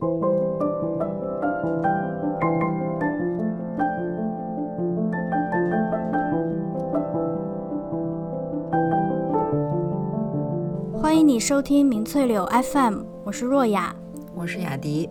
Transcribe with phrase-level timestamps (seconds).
[0.00, 0.08] 欢
[11.18, 13.94] 迎你收听明翠柳 FM，我是若雅，
[14.34, 15.06] 我是雅迪。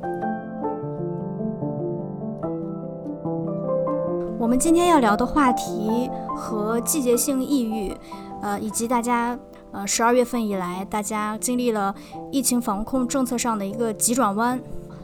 [4.40, 7.96] 我们今天要聊的话题和季节性抑郁，
[8.42, 9.38] 呃，以及大家
[9.72, 11.94] 呃十二月份以来大家经历了
[12.32, 14.60] 疫情防控政策上的一个急转弯，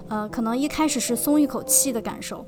[0.10, 2.46] 呃，可能一开始是松一口气的感受，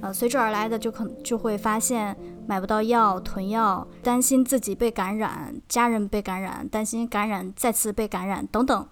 [0.00, 8.88] 呃，随之而来的就可能就会发现买不到药、囤药，担心自己被感染、家人被感染，担心感染再次被感染等等。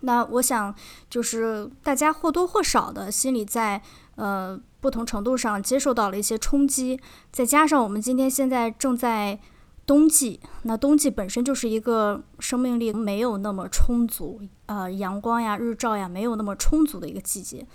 [0.00, 0.74] 那我想
[1.10, 3.80] 就是大家或多或少的心里在
[4.16, 4.60] 呃。
[4.80, 7.00] 不同程度上接受到了一些冲击，
[7.32, 9.36] 再加上我们今天现在正在
[9.88, 17.66] 冬季，那冬季本身就是一个生命力没有那么充足，呃，阳光呀、日照呀没有那么充足的一个季节，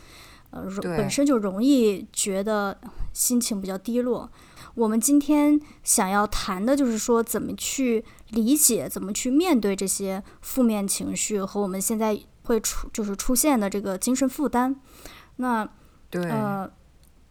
[0.52, 2.80] 呃，本身就容易觉得
[3.13, 4.31] 心情比较低落。
[4.75, 14.80] 我们今天想要谈的就是说，怎么去理解、怎么去面对这些负面情绪和我们现在会出就是出现的这个精神负担。
[15.38, 15.67] 那
[16.11, 16.70] 对，呃。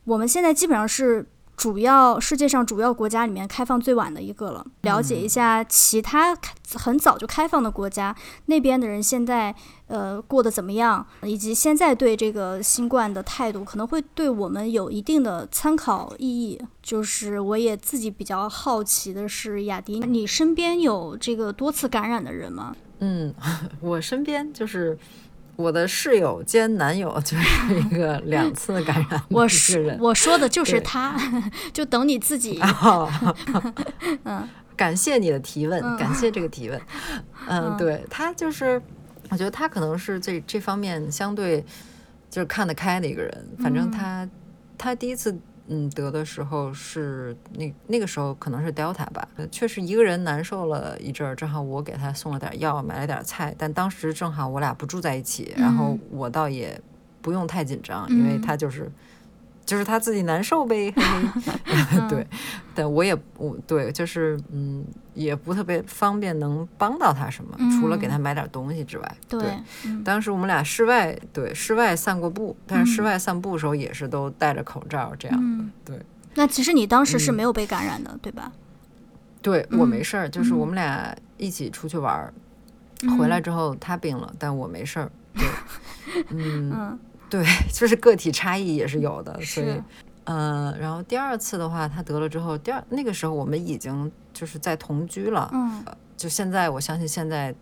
[0.05, 1.25] 我们现在基本上是
[1.63, 4.67] 主要世界上主要国家里面开放最晚的一个了。
[4.81, 6.37] 了解一下其他
[6.75, 8.13] 很早就开放的国家，
[8.47, 9.55] 那边的人现在
[9.87, 16.61] 呃过得怎么样，以及现在对这个新冠的态度，可能会对我们有一定的参考意义。
[16.83, 22.75] 就是我也自己比较好奇的是，雅迪，你身边有这个多次感染的人吗？
[22.99, 23.33] 嗯，
[23.81, 24.99] 我身边就是。
[25.63, 31.15] 我的室友兼男友就是 一个两次感染我是我说的就是他，
[31.73, 32.61] 就等你自己。
[34.25, 36.81] 嗯，感谢你的提问，感谢这个提问。
[37.47, 38.83] 嗯，对他就是，
[39.31, 41.65] 我觉得他可能是这这方面相对
[42.29, 43.49] 就是看得开的一个人。
[43.61, 44.29] 反正他
[44.77, 45.39] 他第一次。
[45.73, 56.79] 嗯，得的时候是那那个时候可能是 Delta 吧，确实一个人难受了一阵儿，正好我给他送了点药，买了点菜，但当时正好我俩不住在一起，然后我倒也
[57.23, 58.93] 不用太紧张，因为他就是。
[59.65, 60.93] 就是他自己难受呗，
[62.11, 62.27] 对，
[62.75, 64.85] 但我也我对，就是嗯，
[65.15, 69.17] 也不特别方便能帮到他什么，除了给他买点东西之外。
[69.29, 69.57] 对，
[70.05, 75.71] 当时我们俩室外对室外散过步，但是室外散步的时候也是都戴着口罩这样。
[75.85, 75.99] 对，
[76.35, 78.53] 那其实你当时是没有被感染的，对吧？
[79.41, 82.33] 对我没事儿，就是我们俩一起出去玩，
[83.19, 85.11] 回来之后他病了，但我没事儿。
[85.35, 86.99] 对， 嗯。
[87.33, 89.83] 对， 就是个体差异也是有的，所以，
[90.25, 95.83] 嗯，然后第二次的话，他得了之后，第二那个时候我们已经就是在同居了，嗯，
[96.15, 97.55] 就现在我相信现在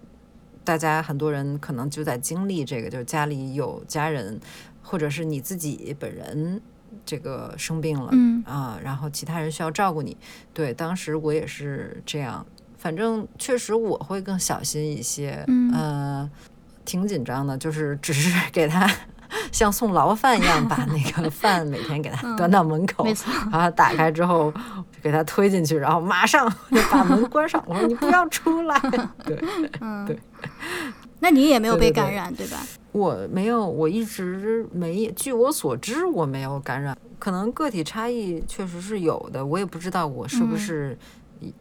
[0.65, 4.41] 大家很多人可能就在经历这个，就是家里有家人，
[4.83, 6.61] 或者是你自己本人
[7.07, 10.17] 这个生病了，嗯啊，然后其他人需要照顾你，
[10.53, 12.45] 对，当时我也是这样，
[12.77, 16.29] 反正确实我会更小心一些，嗯，
[16.85, 18.91] 挺紧张的，就是只是 给他。
[19.53, 23.07] 像送牢饭一样，把那个饭每天给他端到门口，
[23.51, 24.53] 然后打开之后
[25.03, 27.63] 给他推进去，然后马上就把门关上。
[27.67, 28.79] 我说你不要出来。
[29.25, 29.43] 对，
[29.81, 30.19] 嗯，对。
[31.23, 32.57] 那你也没有被感染，对吧？
[32.93, 35.07] 我没有，我一直没。
[35.13, 36.97] 据我所知，我没有感染。
[37.19, 40.99] 可能个体差异确实是有的，我也不知道我是不是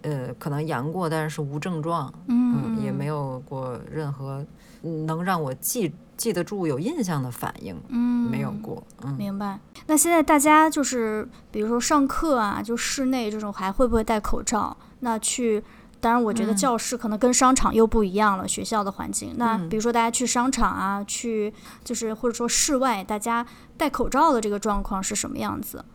[0.01, 4.45] 呃，可能阳过，但是是无症状，嗯，也没有过任何
[4.81, 5.93] 能让我记。
[6.19, 9.57] 记得住有印象的反应，嗯，没有过，嗯，明白。
[9.87, 14.75] 那现在大家就是，比如说上课啊，就室内这种还会不会戴口罩？
[14.99, 15.63] 那去，
[16.01, 19.35] 当然我觉得教室可能跟商场又不一样了，学校的环境。
[19.37, 21.53] 那比如说大家去商场啊，去
[21.85, 23.45] 就是或者说室外，大家
[23.77, 25.85] 戴口罩的这个状况是什么样子？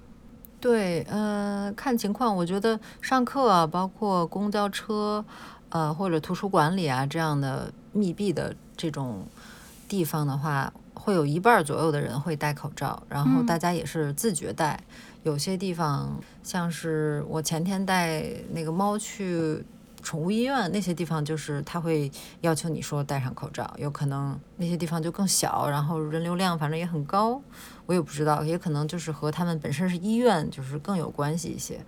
[0.58, 5.22] 对，呃，看情况，我觉得上课啊，包括公交车，
[5.68, 9.26] 呃，或者图书馆里啊这样的密闭的这种。
[9.94, 14.80] 地方的话，会有一半左右的人会戴口罩，然后大家也是自觉戴。
[15.22, 19.64] 有些地方，像是我前天带那个猫去
[20.02, 22.10] 宠物医院，那些地方就是他会
[22.40, 23.72] 要求你说戴上口罩。
[23.78, 27.40] 有可能那些地方就更小，然后人流量反正也很高，
[27.86, 31.80] 我也不知道，也可能就是和他们本身是医院，就是更有关系一些。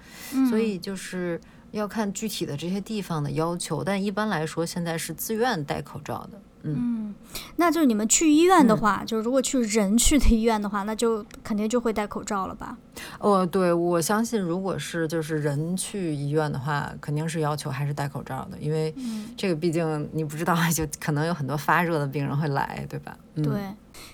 [0.48, 1.40] 所以就是
[1.72, 6.40] 要看具体的这些地方的要求，但一般来说现在是自愿戴口罩的。
[6.74, 7.14] 嗯，
[7.56, 12.76] 那就是你们去医院的话，就是如果去人去的医院的话，那就肯定就会戴口罩了吧？
[13.18, 18.94] 哦，对，我相信如果是就是人去医院的话，肯定是要求还是戴口罩的，因为
[19.36, 23.16] 这个毕竟你不知道，就可能有很多发热的病人会来，对吧？
[23.34, 23.44] 对。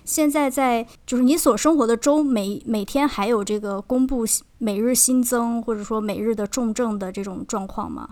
[0.04, 4.24] 现在在就是你所生活的州，每每天还有这个公布
[4.58, 8.10] 每日新增或者说每日的重症的这种状况吗？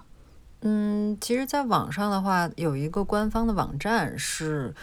[0.63, 4.75] 嗯，其实，在网上的话，有一个官方的网站，是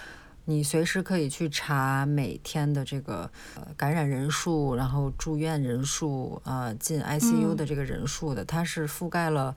[0.46, 8.44] 你随时可以去查每天的这个呃感染人数，然后住院人数，呃，进 ICU 的这个人数的。
[8.44, 9.56] 它是覆盖了，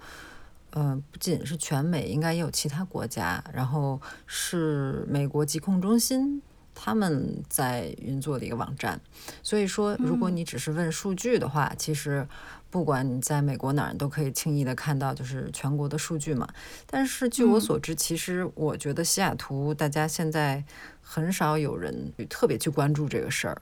[0.73, 3.43] 呃，不仅是全美，应该也有其他国家。
[3.55, 6.43] 然后是美国疾控中心。
[6.75, 9.01] 他们在运作的一个网站，
[9.43, 12.27] 所以说，如果你只是问数据的话，其实
[12.71, 16.49] 不管你在美国哪儿，都可以轻易的看到，就是全国的数据嘛。
[16.87, 20.65] 但是据我所知，其实我觉得西雅图大家现在
[21.03, 23.61] 很少有人特别去关注这个事儿。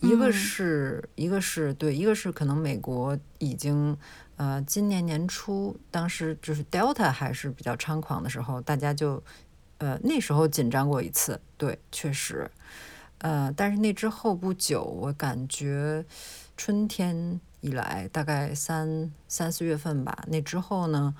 [0.00, 3.96] 一个是一个是对，一个是可能美国已经
[4.36, 9.20] 呃今年年初，当时就是 Delta 还是比较猖狂的时候，大家就。
[9.78, 12.50] 呃，那时候紧张过一次，对，确实，
[13.18, 16.04] 呃，但是那之后不久，我感觉
[16.56, 21.14] 春天以来，大概三三四月份吧，那之后呢，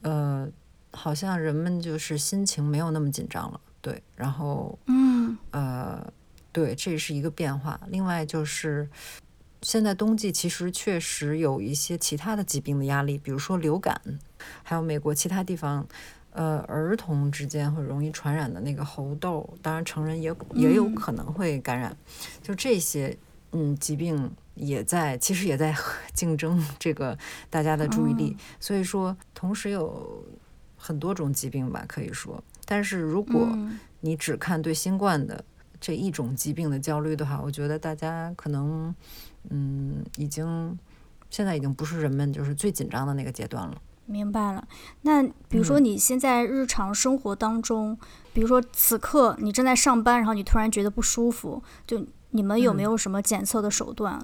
[0.00, 0.48] 呃，
[0.92, 6.10] 好像人们就是心情没有那么紧张了，对，然后，嗯，呃，
[6.52, 7.78] 对，这是一个变化。
[7.88, 8.88] 另外就是
[9.60, 14.00] 现在冬季其实确实有一些其他的疾病的压力，比如说流感，
[14.62, 15.86] 还有美国其他地方。
[16.32, 21.96] 呃，儿童之间会容易传染的那个猴痘，当然成人也也有可能会感染，
[22.40, 23.16] 就这些，
[23.50, 25.74] 嗯，疾病也在，其实也在
[26.12, 27.18] 竞争这个
[27.50, 28.36] 大家的注意力。
[28.60, 30.24] 所以说，同时有
[30.76, 32.42] 很多种疾病吧，可以说。
[32.64, 33.48] 但是如果
[34.00, 35.44] 你只看对新冠的
[35.80, 38.94] 这一种疾病的焦虑的话，我觉得大家可能，
[39.48, 40.78] 嗯，已经
[41.28, 43.82] 现在已经不是人们就是最紧张的那个阶段了。
[44.10, 44.66] 明白了，
[45.02, 47.96] 那比如说你现在日常生活当中，
[48.32, 54.20] 比如说此刻你正在上班，然后你突然觉得不舒服，就你们有没有什么检测的手段？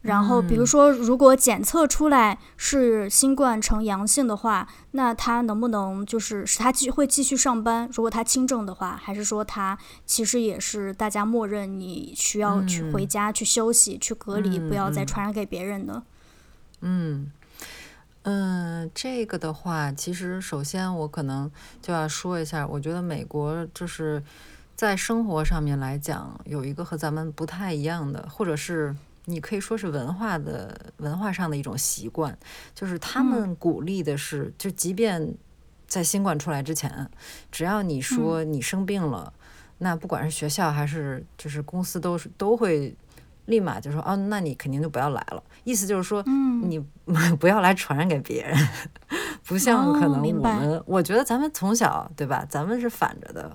[0.00, 7.86] 然后比如说，如果检测出来是新冠呈阳性的话，那他能不能就是使他继续会继续上班？
[7.92, 16.02] 如果他轻症的话，还是说他其实也是大家默认你需要去回家去休息、去隔离，不要再传染给别人的？
[16.80, 17.30] 嗯。
[18.22, 21.50] 嗯，这个的话，其实首先我可能
[21.80, 24.22] 就要说一下，我觉得美国就是
[24.76, 28.94] 在生活上面来讲，有一个和咱们不太一样的，或者是
[29.24, 32.36] 你可以说是文化的文化上的一种习惯，
[32.74, 35.34] 就是他们鼓励的是，就即便
[35.86, 37.10] 在新冠出来之前，
[37.50, 39.32] 只要你说你生病了，
[39.78, 42.94] 那不管是学校还是就是公司，都是都会。
[43.50, 45.42] 立马就说哦，那你肯定就不要来了。
[45.64, 46.78] 意思就是说，嗯你
[47.38, 48.56] 不要来传染给别人，
[49.44, 52.46] 不像可能我们，我觉得咱们从小对吧？
[52.48, 53.54] 咱们是反着的，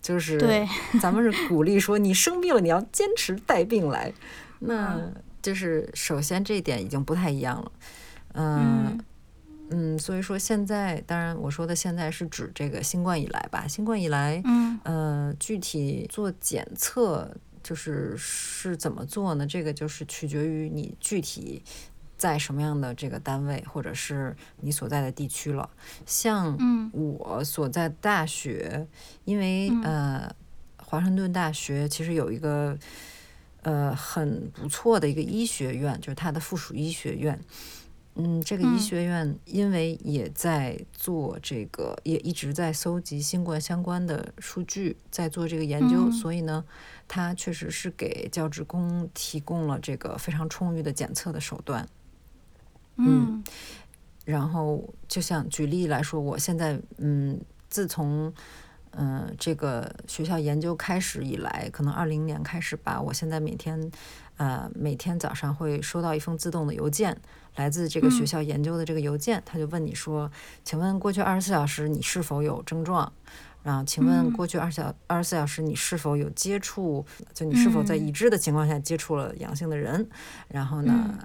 [0.00, 0.68] 就是对
[1.02, 4.12] 咱们是鼓励说你生病了，你要坚持带病来。
[4.60, 5.00] 那
[5.42, 7.72] 就是首先这一点已经不太一样了。
[8.34, 9.00] 嗯
[9.70, 13.66] 嗯，所以说现在，当然我说的现在是指这个新冠以来吧。
[13.66, 17.30] 新冠以来，嗯呃，具体做检测。
[17.62, 19.46] 就是是怎么做呢？
[19.46, 21.62] 这个就是取决于你具体
[22.16, 25.68] 在什么样的这个单位，或者是你所在的地区了。
[26.04, 28.86] 像我所在大学，
[29.24, 30.34] 因为呃，
[30.78, 32.78] 华盛顿大学其实有一个
[33.62, 37.38] 呃很不错的一个医学院，就是它的附属医学院。
[38.22, 46.64] 嗯，这个医学院因为也在做这个，也一直在搜集新冠相关的数据，在做这个研究，所以呢。
[47.12, 51.84] 它确实是给教职工提供了这个非常充裕的检测的手段，
[52.98, 53.42] 嗯，
[54.24, 58.32] 然后就像举例来说，我现在嗯，自从
[58.92, 63.90] 嗯这个学校研究开始以来，可能二零年开始吧，我现在每天
[64.36, 67.20] 呃每天早上会收到一封自动的邮件，
[67.56, 70.30] 来自这个学校研究的这个邮件，他就问你说，
[70.64, 73.12] 请问过去二十四小时你是否有症状？
[73.62, 77.04] 然后，请问过去二小二十四小时，你是否有接触？
[77.34, 80.08] 就你是否在已知的情况下接触了阳性的人？
[80.48, 81.18] 然后呢，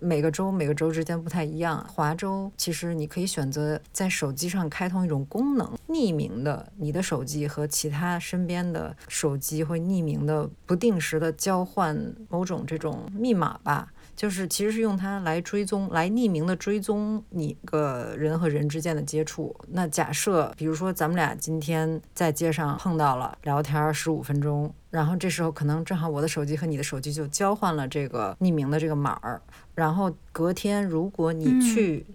[0.00, 1.84] 每个州每个州之间不太一样。
[1.88, 13.92] 华州其实你可以选择在手机上开通一种功能，匿名的，你的手机和其他身边的手机会匿名的、不定时的交换某种这种密码吧。
[14.16, 19.54] 就是其实是用它来追踪，来匿名的追踪你个人和人之间的接触。
[19.68, 29.40] 那假设，比如说咱们俩今天在街上碰到了，聊天十五分钟，然后这时候可能正好我的手机和你的手机就交换了这个匿名的这个码儿，
[29.74, 32.06] 然后隔天如果你去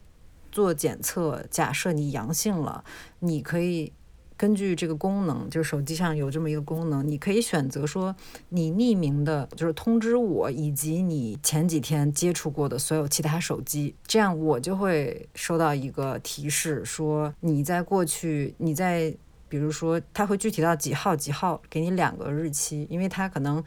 [0.52, 2.84] 做检测，假设你阳性了，
[3.20, 3.94] 你可以。
[4.36, 8.14] 根据这个功能，就是手机上有这么一个功能，你可以选择说，
[8.50, 19.16] 你匿名的，就是通知我以及你前几天接触过的所有其他手机，这样我就会收到一个提示，说你在过去，你在，
[19.54, 23.64] 比如说，他会具体到几号几号，给你两个日期，因为他可能，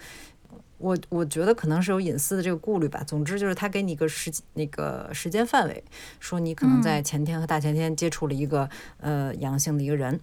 [0.79, 3.05] 我我觉得可能是有隐私的这个顾虑吧。
[3.07, 5.85] 总之就是他给你一个时那个时间范围，
[6.19, 10.19] 说你可能在前天和大前天接触了一个呃阳性的一个人。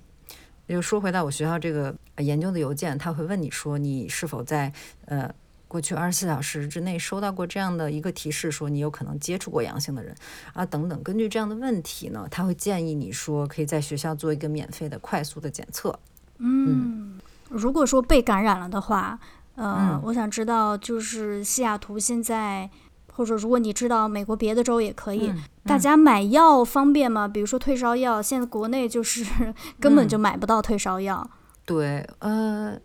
[0.67, 4.73] 又说回到我学校这个研究的邮件，他会问你说你是否在
[5.05, 5.33] 呃
[5.73, 10.13] 过去二十四小时之内收到过这样的一个提示，说你有可能接触过阳性的人
[10.53, 11.01] 啊等等。
[11.01, 15.97] 根据这样的问题呢，他会建议你说可以在学校做一个免费的快速的检测。
[16.37, 19.19] 嗯，如果说被感染了的话，
[19.55, 22.69] 呃，我想知道就是西雅图现在。
[23.15, 25.31] 或者如果你知道美国别的州也可以，
[25.65, 27.27] 大家买药方便吗？
[27.27, 29.23] 比如说退烧药，现在国内就是
[29.79, 31.29] 根本就买不到退烧药。
[31.63, 32.75] 对，呃，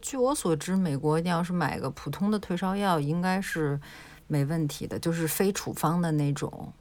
[0.00, 3.80] 据我所知，美国你要是买个普通的退烧药，应该是
[4.26, 6.72] 没问题的，就是非处方的那种。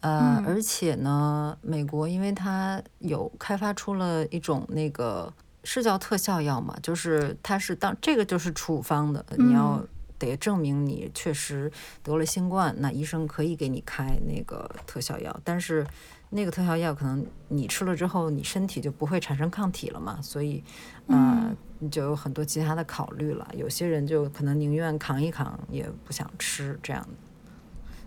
[0.00, 5.32] 呃，而且呢，美国因为它有开发出了一种那个
[5.64, 9.82] 是叫特效药嘛，就是它是当这个就是处方的，你要。
[10.20, 11.72] 得证明你确实
[12.02, 15.86] 得了新冠，那医生可以给你开那个特效药，但是
[16.30, 20.62] 那个特效药可能你吃了之后，你身体就不会产生抗体了嘛，所以，
[21.08, 23.48] 呃，你就有很多其他的考虑了。
[23.56, 27.08] 有些人就可能宁愿扛一扛，也不想吃这样的。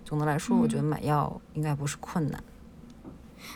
[0.06, 2.42] 总的来说，我觉得买药应该不是困难。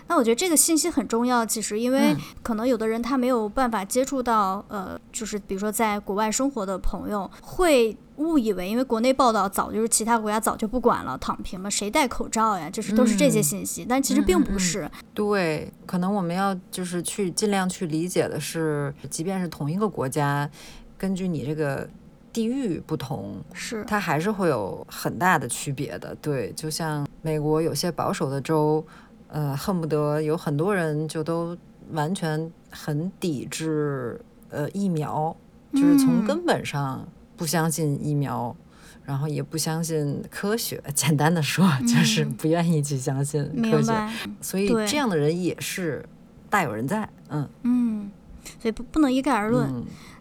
[0.08, 12.70] 那我觉得这个信息很重要，其实因为可能有的人他没有办法接触到，呃，就是比如说在国外生活的朋友，会误以为因为国内报道早就是其他国家早就不管了，躺平了，谁戴口罩呀？
[12.70, 14.89] 就是都是这些信息，但其实并不是。
[15.13, 20.50] 对，可能我们要就是去尽量去理解的是，即便是同一个国家，
[20.98, 21.88] 根据你这个
[22.34, 26.15] 地域不同，是它还是会有很大的区别的。
[26.22, 28.86] 对，就像美国有些保守的州。
[29.30, 31.58] 呃，恨不得有很多人就都
[31.92, 34.20] 完全很抵制
[34.50, 35.36] 呃疫苗，
[35.74, 37.06] 就是从根本上
[37.36, 38.56] 不相信疫苗，
[39.04, 40.82] 然后也不相信科学。
[40.96, 43.94] 简单的说，就是不愿意去相信科学。
[44.42, 46.06] 所以这样的人也是
[46.50, 47.10] 大有人在。
[47.30, 48.12] 嗯嗯，
[48.60, 49.70] 所以不不能一概而论。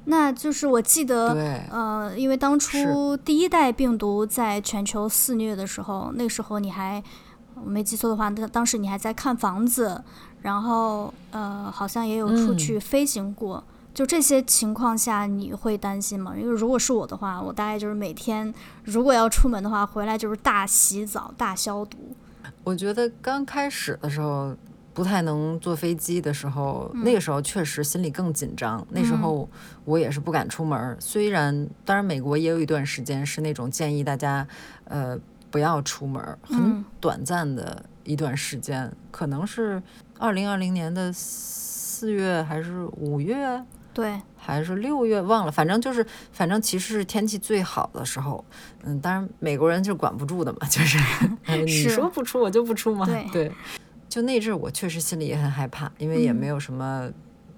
[0.06, 1.28] 那就是我记得，
[1.70, 7.02] 呃，因为当初第一代病毒在全球肆虐的时候，那时候你还。
[7.64, 10.02] 我没记错的话，当当时你还在看房子，
[10.42, 13.64] 然后呃，好像也有出去飞行过。
[13.94, 16.34] 就这些情况下，你会担心吗？
[16.36, 18.52] 因为如果是我的话，我大概就是每天
[18.84, 21.96] 如果要出门的话，回来就是大洗澡、大消毒。
[22.62, 24.54] 我觉得刚开始的时候
[24.92, 28.86] 不太能坐飞机的时候，那个时候确实心里更紧张。
[28.90, 29.48] 那时候
[29.86, 30.94] 我也是不敢出门。
[31.00, 34.46] 虽然当然美国也有一段时间是那种建议大家
[34.84, 35.18] 呃。
[35.50, 39.82] 不要出门，很短暂的一段时间，可能是
[40.18, 43.62] 二零二零年的四月还是五月，
[43.94, 48.44] 对，还是六月，忘了，反正就是，反正其实是天气最好的时候。
[48.84, 50.98] 嗯，当然美国人就管不住的嘛， 就是
[51.64, 53.06] 你说不出我就不出嘛。
[53.32, 53.50] 对，
[54.08, 57.10] 就那阵我确实心里也很害怕，因为也没有什么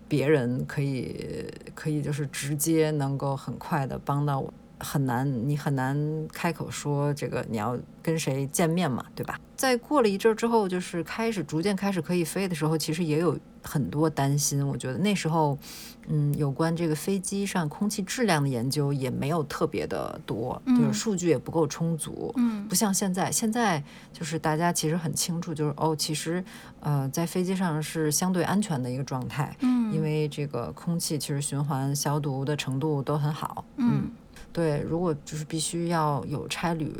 [0.07, 4.53] 别人可以可以就是直接能够很快的帮到我。
[4.81, 5.97] 很难，你很难
[6.33, 9.39] 开口说这个你要跟谁见面嘛，对吧？
[9.57, 14.65] 在过了一阵之后，就是开始逐渐开始可以飞的时候，其实也有很多担心。
[14.67, 15.59] 我觉得那时候，
[16.07, 22.33] 嗯，有关这个飞机上空气质量的研究也没有特别的多，就是数据也不够充足。
[22.37, 23.83] 嗯，不像现在，现在
[24.13, 26.43] 就是大家其实很清楚，就是哦，其实
[26.79, 29.57] 呃，在飞机上是相对安全的一个状态。
[29.61, 33.65] 嗯，因为这个空气其实循环消毒的程度都很好。
[33.77, 34.09] 嗯。
[34.53, 36.93] 对，如果就是必须要有差旅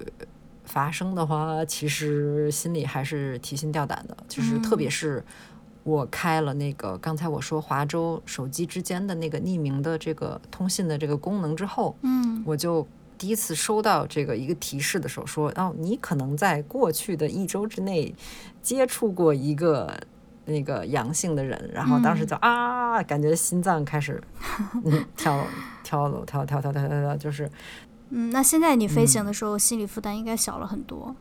[0.65, 4.17] 发生的话，其实心里还是提心吊胆的。
[4.29, 5.25] 就是特别是
[5.83, 12.87] 我开了那个刚才我说华州手机之间的那个匿名的这个通信的这个功能之后，嗯，我就
[13.17, 18.15] 第一次收到这个一个提示的时候，说哦，你可能在过去的一周之内
[18.63, 19.99] 接触过一个。
[20.51, 24.19] 那个阳性的人，然后当时就啊，感觉心脏开始
[24.83, 25.45] 嗯跳
[25.89, 27.51] 跳跳跳跳跳跳跳，就是
[28.11, 31.15] 嗯，那现在你飞行的时候，心理负担应该小了很多。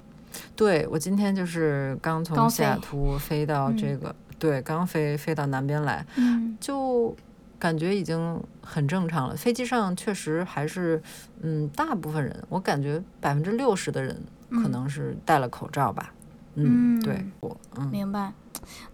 [0.55, 7.15] 对我今天就是刚从西雅图飞到这个，对，刚飞飞到南边来，嗯，就
[7.57, 9.35] 感觉已经很正常了。
[9.35, 11.01] 飞机上确实还是，
[11.41, 14.15] 嗯，大部分人，我感觉百分之六十的人
[14.49, 16.13] 可能是戴了口罩吧。
[16.55, 18.33] 嗯，对，我嗯，明白。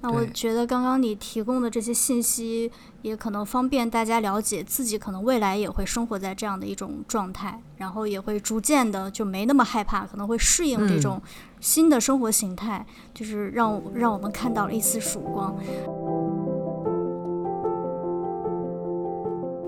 [0.02, 11.22] 那我觉得刚刚你提供的这些信息，也可能方便大家了解自己可能未来也会生活在这样的一种状态，然后也会逐渐的就没那么害怕，可能会适应这种
[11.60, 15.56] 新的生活形态，就是让让我们看到了一丝曙光。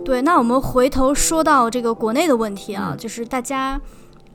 [0.03, 3.81] 对，那我们回头说到这个国内的问题啊，就是大家。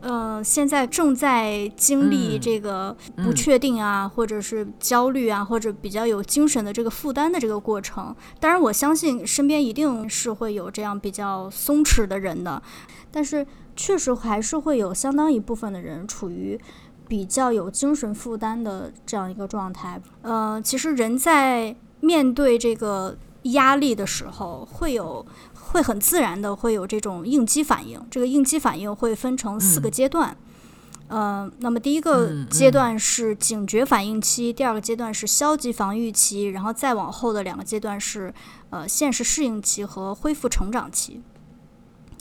[0.01, 8.15] 呃，现在正在经历这个不确定啊，或者是焦虑啊，或者比较有精神的这个负担的这个过程。
[8.39, 12.63] 当然，我相信身边一定是会有这样比较松弛的人的，
[13.11, 16.59] 但是确实还是会有相当一部分的人处于
[17.07, 20.01] 比较有精神负担的这样一个状态。
[20.23, 25.25] 呃，其实人在面对这个压力的时候，会有。
[25.73, 30.37] 会很自然的会有这种应激反应，这个应激反应会分成四个阶段，
[31.09, 38.33] 呃，那么第一个阶段是警觉反应期，第二个阶段是消极防御期，然后再往后的两个阶段是
[38.71, 41.21] 呃现实适应期和恢复成长期。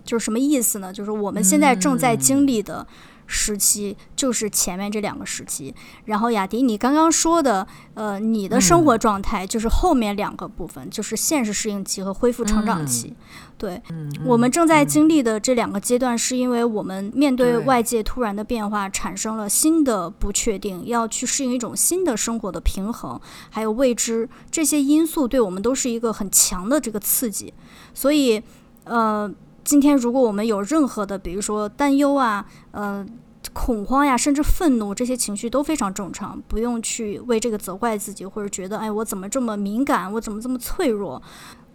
[0.03, 0.91] 就是什么意思呢？
[0.91, 2.85] 就是我们现在正在经历的。
[3.31, 5.73] 时期就是前面这两个时期，
[6.05, 13.15] 然后雅迪，你刚刚说的，呃，你的生活状态就是后面两个部分，就是现实适应期和恢复成长期。
[13.55, 13.79] 对，
[14.25, 23.21] 我们正在经历的这两个阶段，是因为我们面对外界突然的变化，产生了新的不确定，要去适应一种新的生活的平衡，
[23.51, 27.53] 还有未知，这些因素对我们都是一个很强的这个刺激。
[27.93, 28.41] 所以，
[28.85, 29.31] 呃。
[29.69, 33.05] 今天，如果我们有任何的，比如说担忧啊，呃，
[33.53, 41.21] 恐慌呀，甚至愤怒，这些情绪都非常正常，不用去为这个责怪自己，或者觉得，哎，我怎么这么敏感，我怎么这么脆弱？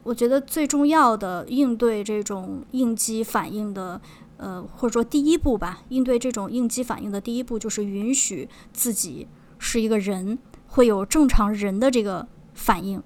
[0.03, 4.01] 我觉得最重要的应对这种应激反应的，
[4.39, 9.29] 呃，或者说第一步吧，应对这种应激反应的第一步就是允许自己
[9.61, 10.37] 是一个人，
[10.67, 13.01] 会有正常人的这个反应。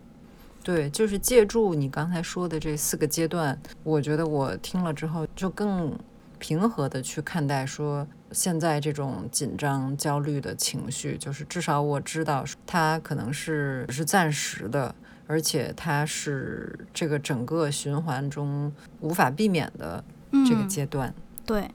[0.62, 5.99] 对，就是借助你刚才说的这四个阶段，我觉得我听了之后就更
[6.38, 14.94] 平和的去看待，说现在这种紧张、焦虑的情绪，就是至少我知道它可能是是暂时的，
[15.27, 20.05] 而且它是这个整个循环中无法避免的
[20.47, 21.14] 这个阶段。
[21.47, 21.68] 对。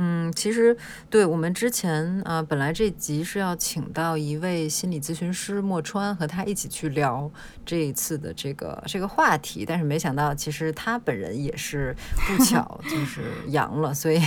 [0.00, 0.76] 嗯，其实
[1.10, 7.28] 对我们之前啊，本来这集是要请到一位心理咨询师莫川和他一起去聊
[7.66, 11.92] 这一次的这个这个话题，但是没想到其实他本人也是
[12.28, 14.22] 不 巧就是阳了，所以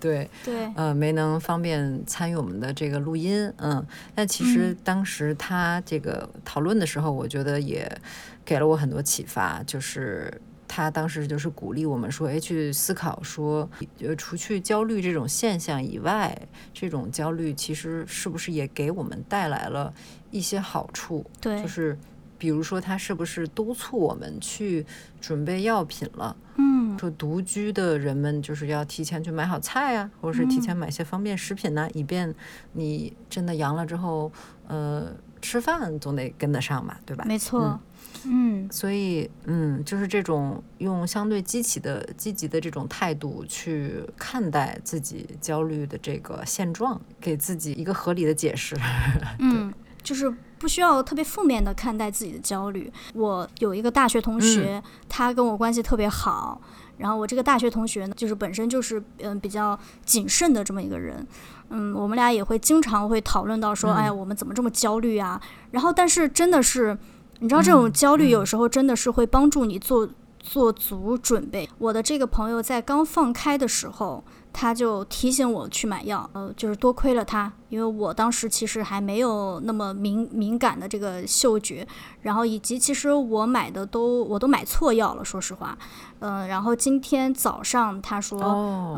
[0.00, 3.52] 对对呃没能方便参与我们的这个录音。
[3.58, 7.88] 嗯，但其实当时他这个讨论的时候，我觉得也
[8.44, 10.40] 给了我很多启发，就是。
[10.76, 16.36] 他当时就是鼓励我们说，哎，去思考说，呃，除去焦虑这种现象以外，
[16.72, 19.94] 这种焦虑其实是不是也给我们带来了
[20.32, 21.24] 一些好处？
[21.40, 21.96] 对，就是
[22.36, 24.84] 比如说，他是不是督促我们去
[25.20, 26.36] 准备药品了？
[26.56, 32.34] 嗯，说独居的人们就是要提前去买好菜啊，或者是提前买些方便食品呢，以便
[32.72, 34.32] 你真的阳了之后，
[34.66, 35.06] 呃，
[35.40, 37.24] 吃饭总得跟得上吧，对吧？
[37.28, 37.62] 没错。
[37.62, 37.78] 嗯，
[38.70, 48.76] 所以，嗯，就是这种用相对积极的、积极的这种态度去看待自己焦虑的这个现状，给自己一个合理的解释。
[49.40, 49.72] 嗯，
[50.02, 52.90] 就是不需要特别负面的看待自己的焦虑。
[53.14, 56.60] 我有一个大学同学，他跟我关系特别好，
[56.98, 61.26] 然后我这个大学同学呢，就是本身就是嗯比较谨慎的这么一个人。
[61.70, 65.40] 嗯，我们俩也会经常会讨论到说，哎呀，我们怎么这么焦虑啊？
[65.72, 66.96] 然后，但是真的是。
[67.44, 70.08] 你知道这种焦虑有时候真的是会帮助你做
[70.40, 71.68] 做足准备。
[71.76, 81.86] 我的这个朋友在刚放开的时候，他就提醒我去买药，呃，就是多亏了他，因为我当时其实还没有那么敏敏感的这个嗅觉，
[82.22, 85.76] 然后以及其实我买的都我都买错药了，说实话，
[86.20, 88.40] 嗯，然后今天早上他说，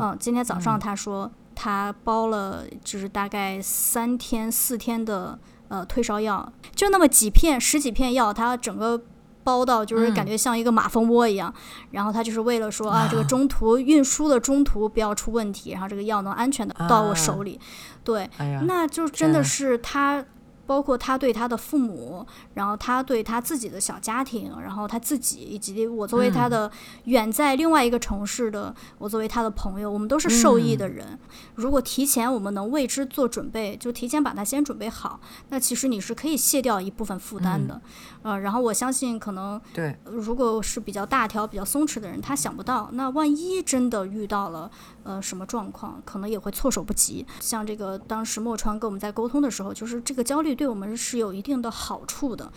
[0.01, 5.37] 嗯，今天早上他说他包了就是大概三天四天的。
[5.69, 9.01] 呃，退烧药就那么几片，十几片药，它整个
[9.43, 11.53] 包到就是感觉像一个马蜂窝一样。
[11.91, 17.59] 然后他就是为了说啊，这个中途运输的中途不要出问题，然后这个药能安全的到我手里。
[18.03, 18.29] 对，
[18.65, 20.23] 那就真的是他
[20.67, 26.69] 包括他对他的父母，然后他对他自己的小家庭，然后他自己，以及我作为他的
[27.05, 31.17] 远在另外一个城市的，我作为他的朋友，我们都是受益的人。
[31.55, 37.81] 如果提前我们能为之做准备，就提前把它先准备好，那其实你是可以卸掉一部分负担的。
[38.27, 44.69] 呃，然后我相信可能对，如果是比较大条、比较松弛的人，他想不到，那万一真的遇到了
[45.03, 47.25] 呃什么状况，可能也会措手不及。
[47.39, 50.53] 像这个当时莫川跟我们在沟通的时候，就是这个焦虑。
[50.53, 52.51] 对我们是有一定的好处的，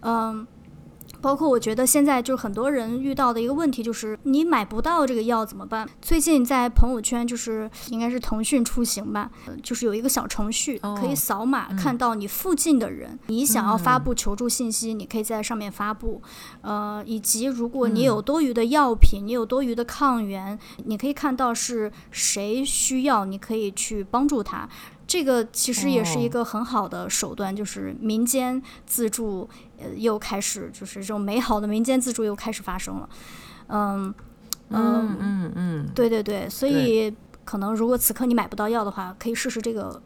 [0.00, 0.46] 嗯，
[1.20, 5.88] 包括我觉得现在就是很多人遇到的一个问题，就是你买不到这个药怎么办？
[6.00, 9.30] 最近在朋友圈，就是应该是腾讯出行吧，
[9.62, 16.22] 就是有一个小程序可以扫码看到你附近的人，你想要发布求助信息，你可以在上面发布，
[16.62, 24.68] 呃，以及如果你有多余的药品，你有多余的抗原，你可以看到是谁需要，你可以去帮助他。
[25.10, 33.08] 这个其实也是一个很好的手段，就是民间自助，呃，又开始就是这种美好的民间自助又开始发生了，
[33.66, 34.14] 嗯
[34.68, 37.12] 嗯嗯嗯，对对对，所以
[37.44, 40.00] 可能如果此刻你买不到药的话，可以试试这个。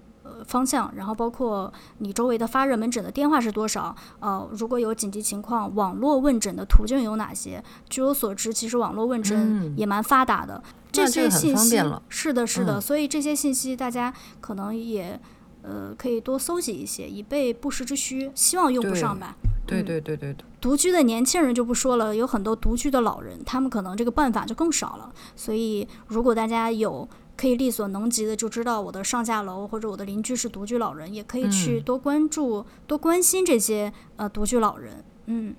[0.46, 3.94] 方向，然后包括你周围的发热门诊的电话是多少？
[4.20, 7.62] 呃，如果有紧急情况，网络问诊的途径有哪些？
[7.88, 10.62] 据我所知，其实网络问诊也蛮发达的。
[10.94, 11.76] 这些信息
[12.08, 12.80] 是的，是的。
[12.80, 15.20] 所以这些信息大家可能也
[15.62, 18.30] 呃可以多搜集一些，以备不时之需。
[18.34, 19.36] 希望用不上吧。
[19.66, 20.44] 对对对对对。
[20.60, 25.12] 独居的年轻人就不说了，有很多独居的老人，他们可能这个办法就更少了。
[25.34, 27.08] 所以如果大家有。
[27.36, 35.04] 可以力所能及的就知道我的上下楼或者我的邻居是独居老人，也可以去多关注、多关心这些呃独居老人。
[35.26, 35.52] 嗯，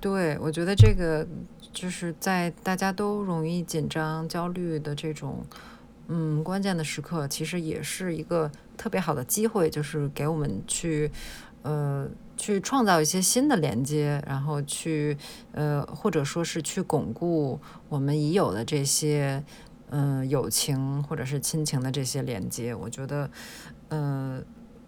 [0.00, 1.28] 对，我觉得这个
[1.72, 5.44] 就是在大家都容易紧张、焦虑的这种
[6.08, 11.10] 嗯关键的时刻，其实也是一个特别好的机会，就是给我们去
[11.62, 15.16] 呃去创造一些新的连接，然后去
[15.52, 17.58] 呃或者说是去巩固
[17.88, 19.42] 我们已有的这些。
[19.94, 23.30] 嗯，友情或者是亲情的这些连接，我觉得，
[23.90, 24.42] 呃，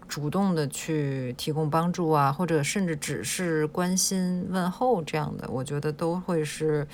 [0.07, 6.87] 主动的去提供帮助啊，或者甚至只是关心问候这样的，我觉得都会是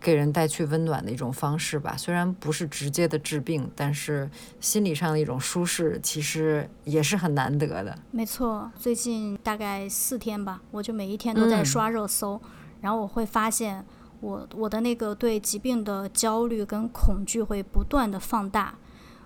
[0.00, 1.96] 给人带去温暖的一种方式吧。
[1.96, 7.98] 虽然不是直接的治病，但是心理上的一种舒适，其实也是很难得的。
[8.10, 12.40] 没错，最近大概四天吧，我就每一天都在刷热搜，
[12.80, 13.84] 然后我会发现。
[14.20, 18.74] 我我的那个对疾病的焦虑跟恐惧会不断的放大，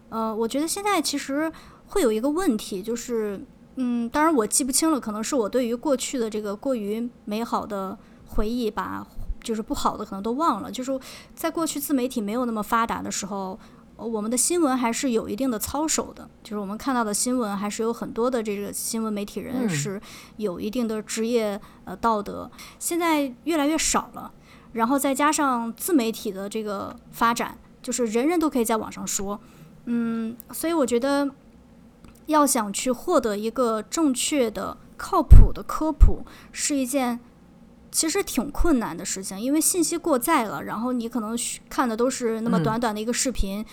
[0.09, 1.53] 呃，我觉得现在其实
[1.89, 3.45] 会有一个问题，就是，
[3.77, 9.07] 嗯，当然我记不清了，可能是我对于过去的这个过于美好的回忆，把
[9.43, 10.71] 就是不好的可能都忘了。
[10.71, 10.99] 就是
[11.35, 13.59] 在过去自媒体没有那么发达的时候，
[13.97, 20.01] 我们的新闻还是有一定的操守的，就是我们看到的新闻还是有很多的这个新闻媒体人是
[20.37, 24.33] 有一定的职业呃道德，现在越来越少了。
[24.73, 29.41] 然后再加上自媒体的这个发展，就是人人都可以在网上说，
[29.87, 31.29] 嗯，所以我觉得
[32.29, 37.21] 要想去获得一个正确的、靠谱的科普，是一件
[37.91, 41.37] 其实挺困难的事情，因为信息过载了，然后你可能
[41.69, 43.67] 看的都是那么短短的一个视频。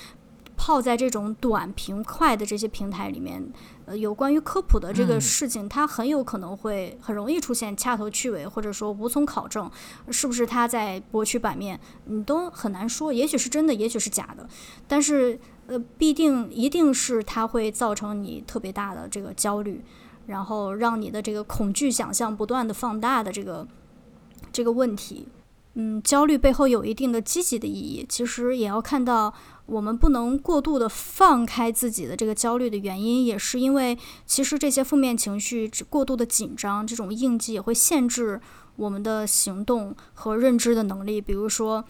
[0.57, 3.45] 泡在这种短平快的这些平台里面，
[3.83, 9.69] 呃，有关于科普的这个事情，它很有可能会很容易出现掐头去尾，或者说无从考证，
[10.09, 13.11] 是不是它在博取版面，你都很难说。
[13.11, 14.47] 也许是真的，也许是假的，
[14.87, 15.37] 但是
[15.67, 19.84] 呃，必定一定是它会造成你特别大的这个焦虑，
[20.28, 23.67] 然后让你的这个恐惧想象不断的放大的这个
[24.51, 25.28] 这个问题。
[25.78, 29.34] 嗯，焦虑背后有一定的积极的意义，其实也要看到。
[29.67, 38.39] 我们不能过度的放开自己的这个焦虑的原因，也是因为其实这些负面情绪过度的紧张，这种应激也会限制
[38.75, 41.19] 我们的行动和认知的能力。
[41.19, 41.84] 比如说，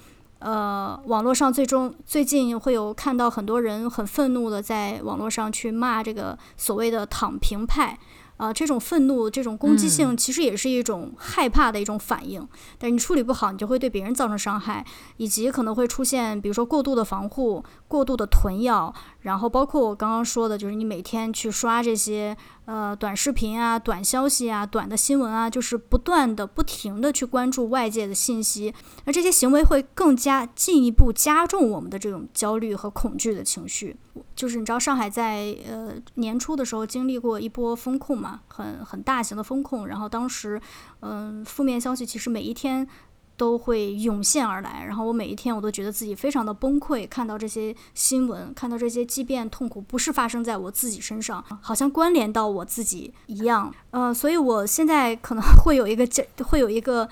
[0.45, 7.97] 呃，网络上最终最近会有看到很多人很愤怒的在网络上去骂这个所谓的躺平派。
[8.37, 12.45] 啊，这种愤怒、这种攻击性，其实也是一种害怕的一种反应。
[12.77, 18.93] 但是你处理不好，你就会对别人造成伤害，以及可能会出现，比如说过度的防护、过度的囤药，
[19.25, 22.37] 然后包括我刚刚说的，就是你每天去刷这些。
[22.65, 33.95] 呃，短视频啊，短消息啊，短的新闻啊，就是不断的、不停的去关注外界的信息，那这些行为会更加进一步加重我们的这种焦虑和恐惧的情绪。
[34.35, 40.59] 就是你知道，上海在呃年初的时候经历过一波风控嘛，很很大型的风控，然后当时，
[41.01, 42.87] 嗯，负面消息其实每一天
[43.37, 56.07] 都会涌现而来，然后我每一天我都觉得自己非常的崩溃，看到这些新闻，看到这些，即便痛苦不是发生在我自己身上，好像关联到我自己一样，呃，所以我现在可能会有一个
[56.45, 57.09] 会有一个，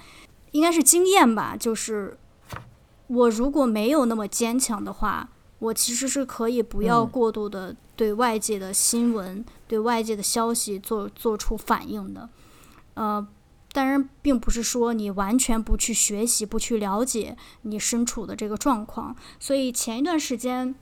[0.51, 2.17] 应该是经验吧，就是
[3.07, 5.27] 我如果没有那么坚强的话，
[5.59, 12.29] 我其实是可以不要过度的对外界的新闻、对外界的消息做做出反应的，
[12.93, 13.27] 呃。
[13.73, 19.15] 当然，并不是说你完全不去学习、不去了解你身处的这个状况。
[19.39, 20.75] 所以前一段时间，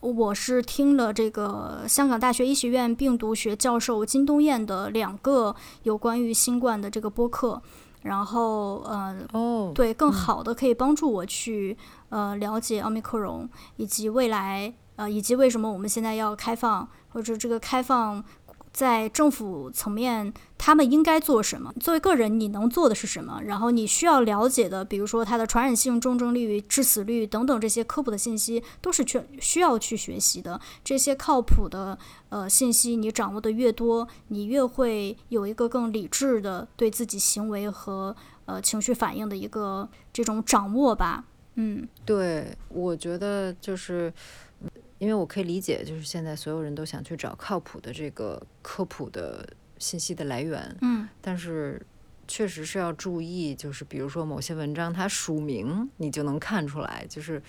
[0.00, 7.60] 我是听了这个香港大学医学院病毒学教授金东彦的两个有关于新冠的这个播客，
[8.00, 11.76] 然后呃，哦，对，更好的可以帮助我去
[12.08, 18.24] 呃了解奥密克戎以及未来呃以及为什么我们现在要开放或者这个开放。
[18.78, 21.74] 在政府层面，他们应该做什么？
[21.80, 23.40] 作为个人，你能做的是什么？
[23.44, 30.60] 然后你需要了解的，比如说它的传染性、重症率、致死率等等这些科普的信息，都是去需要去学习的。
[30.84, 38.14] 这些靠谱的呃信息，你掌握的越多，你越会有一个更理智的对自己行为和
[38.44, 41.24] 呃情绪反应的一个这种掌握吧。
[41.56, 44.12] 嗯，对，我觉得就是。
[44.98, 51.80] 因为我可以理解，就是现在所有人都想去找靠谱的这个科普的信息的来源，嗯，但是
[52.26, 57.40] 确实是要注意，就是比如说某些文章它署名，你就能看出来，就是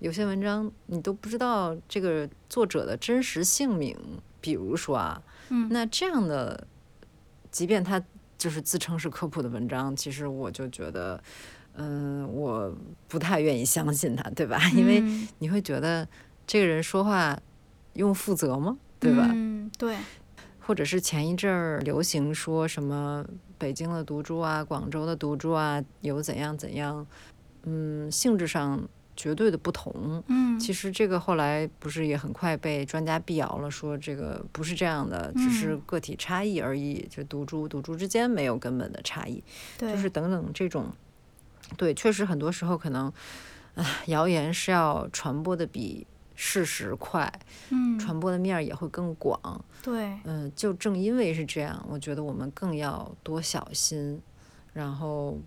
[0.00, 3.96] 有些文章你都不知道这个作者的真实姓名，
[4.40, 6.66] 比如说啊，嗯，那这样的，
[7.52, 8.02] 即便他
[8.36, 11.22] 就是自称是科普的文章，其实我就觉得，
[11.74, 14.60] 嗯，我不太愿意相信他，对吧？
[14.74, 15.00] 因为
[15.38, 16.06] 你会觉得。
[16.46, 17.38] 这个人说话
[17.94, 18.78] 用负责吗？
[19.00, 19.28] 对吧？
[19.32, 19.96] 嗯，对。
[20.60, 23.24] 或者是前一阵儿流行说什么
[23.56, 27.06] 北京的毒株啊、广州的毒株啊有怎样怎样，
[27.62, 28.82] 嗯，性质上
[29.14, 30.20] 绝对的不同。
[30.26, 39.40] 嗯，其实这个后来不是也很快被专家辟谣了，说这个不是这样的，只是个体差异而已，就毒株毒株之间没有根本的差异。
[39.78, 40.92] 对，就是等等这种，
[41.76, 43.12] 对，确实很多时候可能，
[43.76, 46.04] 唉，谣言是要传播的比。
[46.38, 47.32] 事实快，
[47.70, 54.20] 嗯，传播的面儿也会更广，对，嗯，就正因为是这样，我觉得我们更要多小心，
[54.74, 55.38] 然后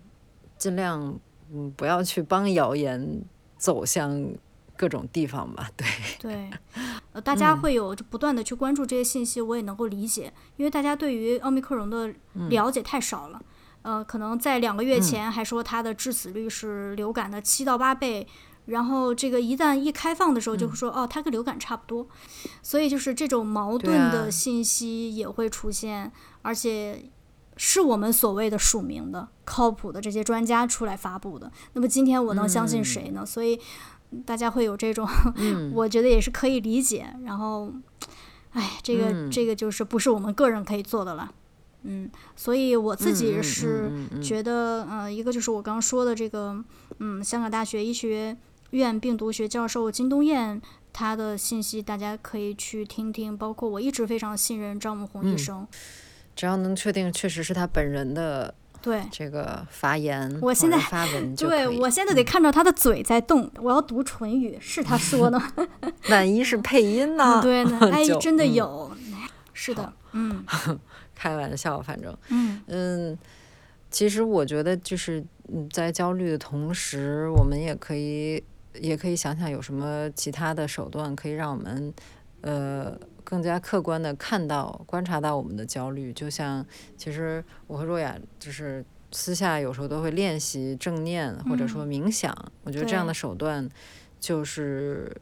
[0.58, 1.16] 尽量
[1.52, 3.22] 嗯不要去帮谣言
[3.56, 4.20] 走向
[4.76, 5.86] 各种地方吧，对，
[6.18, 6.50] 对，
[7.12, 12.12] 呃，大家会有不断的去关注这些信息，我也能够理解，因为大家对于奥密克戎的
[12.48, 13.40] 了解太少了，
[13.82, 18.26] 呃，可能在两个月前还说它的致死率是流感的七到八倍。
[18.70, 22.06] 然后这个一旦一开放的时候，就会说哦，它跟流感差不多，
[22.62, 26.10] 所以就是这种矛盾的信息也会出现，
[26.42, 27.10] 而且
[27.56, 31.50] 是我们所谓的署名的靠谱的这些专家出来发布的。
[31.72, 33.26] 那么今天我能相信谁呢？
[33.26, 33.60] 所以
[34.24, 35.06] 大家会有这种，
[35.74, 37.12] 我觉得也是可以理解。
[37.24, 37.72] 然后，
[38.52, 41.32] 哎，这个这个就是不是我们个人可以做的了。
[41.82, 43.90] 嗯，所以我自己是
[44.22, 46.62] 觉得，呃，一个就是我刚刚说的这个，
[46.98, 48.36] 嗯，香港大学医学。
[48.70, 50.60] 院病毒学教授金东彦，
[50.92, 55.66] 他的信息大家可以去听听，包括我一直非常信任张文宏医生。
[56.36, 65.40] 只要能确定确实是他本人的对这个发言， 我现在发文对我现在得看到他的嘴在动，我要读唇语，是他说的。
[66.08, 67.42] 万一是配音呢？
[67.42, 68.90] 对， 哎，真的有，
[69.52, 70.42] 是的，嗯，
[71.14, 73.18] 开玩笑，反正，嗯嗯，
[73.90, 78.42] 其实我觉得就是嗯，在焦虑的同时，我们也可以。
[78.74, 81.92] 也可以想想有什么其他的手段可以让我们，
[82.42, 86.12] 呃，更加客观的看到、观察到我们的焦虑。
[86.12, 86.64] 就像，
[86.96, 92.34] 其实我和若雅就是私下有时候都会练习正念或者说冥想。
[92.62, 93.68] 我觉得这样的手段，
[94.18, 95.14] 就是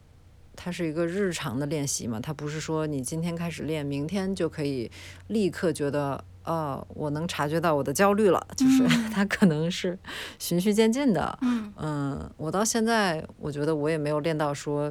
[0.55, 4.91] 它是一个日常的练习嘛，它不是说你今天开始练，明天就可以
[5.29, 6.25] 立刻觉得。
[6.49, 8.83] 哦，我能察觉到我的焦虑了，就是
[9.13, 9.99] 它可能是
[10.39, 11.39] 循序渐进的。
[11.77, 14.91] 嗯，我到现在我觉得我也没有练到说，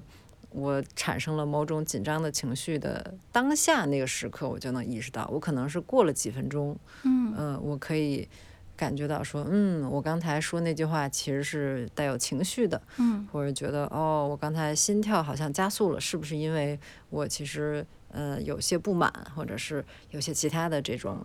[0.51, 8.27] 我产生了某种紧张的情绪的当下那个时刻，我就能意识到，我可能是过了几分钟，嗯，我可以
[8.75, 17.83] 感觉到说，嗯，我刚才说那句话其实是带有情绪的，嗯，或者觉得哦，我刚才心跳好像加速了，是不是因为我其实。
[18.09, 21.19] 呃，有些不满，或者是有些其他的这种，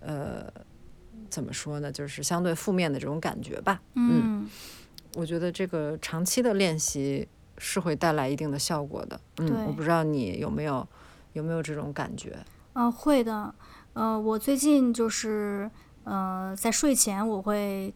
[0.00, 0.46] 呃，
[1.30, 1.90] 怎么说呢？
[1.90, 3.80] 就是相对负面的这种感觉吧。
[3.94, 4.48] 嗯，
[5.14, 7.28] 我觉得这个长期的练习
[7.58, 9.20] 是会带来一定的效果的。
[9.38, 10.86] 嗯，我不知道你有没有
[11.32, 12.36] 有没有这种感觉？
[12.74, 13.54] 嗯，会的。
[13.94, 15.70] 呃，我最近就是
[16.04, 17.94] 呃，在睡前我会。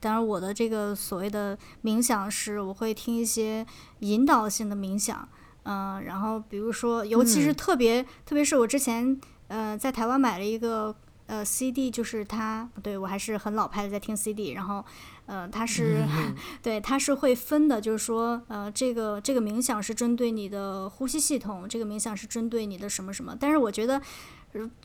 [0.00, 3.66] 当然，我的这个所谓的冥想是，我会听一些
[4.00, 5.26] 引导性的冥想，
[5.64, 10.94] 嗯，然后比如说，尤其是特别，特别是我之前呃在台湾买了一个
[11.26, 14.84] 呃 CD，就是它，对我还是很老派的在听 CD，然后
[15.26, 16.04] 呃它是
[16.62, 24.00] 对它是会分的，就是说呃这个这个冥想是针对你的呼吸系统，这个冥想是针对你的什么什么，但是我觉得。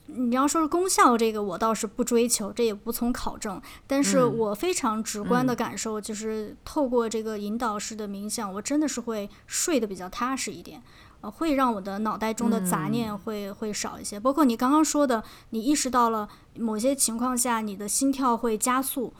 [0.07, 3.61] 你要说是功效，这个我倒是不追求，这也无从考证。
[3.85, 10.81] 但是我非常直观的感受就是，透过这个引导式的冥想，我真的是会睡得比较踏实一点，
[11.21, 14.19] 呃，会让我的脑袋中的杂念会会少一些。
[14.19, 19.13] 包括你刚刚说的，你意识到了某些情况下你的心跳会加速，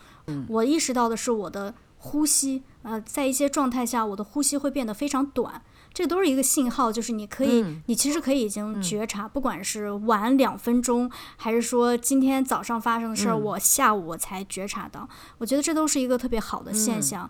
[0.48, 5.62] 我意识到的是我的呼吸，呃，在一些状态下我的呼吸会变得非常短。
[5.92, 15.08] 这都是一个信号，就是你可以，你其实可以已经觉察，不管是晚两分钟，还是说今天早上发生的事儿，我下午我才觉察到。
[15.38, 17.28] 我觉得这都是一个特别好的现象。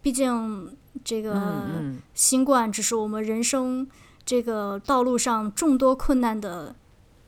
[0.00, 1.66] 毕竟这个
[2.14, 3.86] 新冠只是我们人生
[4.24, 6.74] 这个道路上众多困难的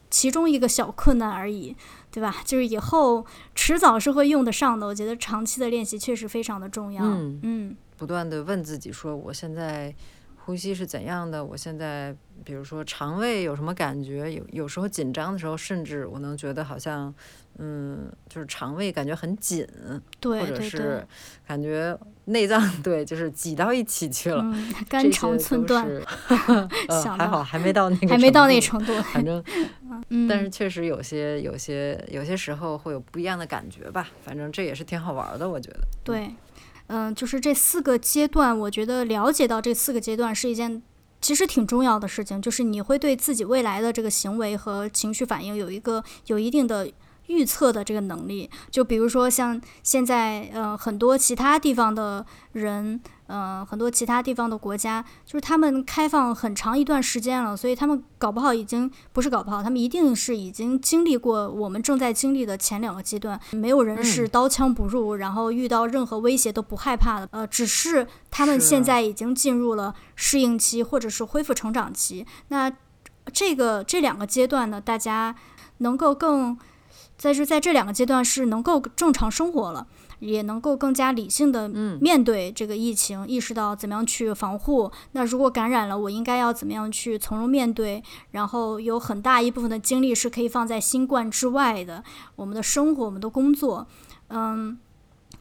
[0.09, 1.77] 其中一个小困难而已，
[2.11, 2.37] 对吧？
[2.45, 4.87] 就是以后迟早是会用得上的。
[4.87, 7.05] 我觉得长期的练习确实非常的重要。
[7.05, 9.95] 嗯，不断的问自己说，我现在。
[10.51, 11.45] 呼吸是怎样的？
[11.45, 12.13] 我现在，
[12.45, 14.33] 比如说肠胃有什么感觉？
[14.33, 17.15] 有有时候紧张的时候，甚至我能觉得好像，
[17.59, 19.65] 嗯，就是肠胃感觉很紧，
[20.21, 21.07] 或者是
[21.47, 24.45] 感觉内脏 对，就是挤到一起去了，
[24.89, 25.89] 肝肠寸断。
[27.17, 28.93] 还好还没到那个，还没到那程度。
[29.03, 29.41] 反正，
[30.29, 34.09] 但是确实有些有些有些时候会有不一样的感觉吧。
[34.25, 35.79] 反正这也是挺好玩的，我觉得。
[36.03, 36.25] 对。
[36.25, 36.37] 嗯，
[36.93, 40.83] 嗯就是这四个阶段，我觉得了解到这四个阶段是一件
[41.21, 46.91] 其实挺重要的事情，就是你会对自己未来的这个行为和情绪反应有一个有一定的。
[47.27, 53.01] 预测的这个能力，就比如说像现在，呃，很多其他地方的人，
[53.31, 72.27] 呃，很多其他地方的国家，就是他们开放很长一段时间了，所以他们搞不好已经不是搞不好，他们一定是已经经历过我们正在经历的前两个阶段，没有人是刀枪不入，然后遇到任何威胁都不害怕的，呃，只是他们现在已经进入了适应期或者是恢复成长期。
[72.49, 72.71] 那
[73.33, 75.35] 这个这两个阶段呢，大家
[75.79, 76.59] 能够更。
[77.17, 79.87] 在这在这两个阶段是能够正常生活了，
[80.21, 81.69] 也能够更加理性的
[82.01, 84.91] 面对这个疫情，意识到怎么样去防护。
[85.13, 88.03] 那如果感染了，我应该要怎么样去从容面对？
[88.31, 92.05] 然后有很大一部分的精力是可以放在新冠之外的，
[92.37, 93.87] 我们的生活，我们的工作，
[94.29, 94.79] 嗯，